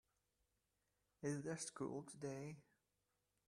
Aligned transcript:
Is 1.21 1.43
there 1.43 1.57
school 1.59 2.01
today? 2.09 2.55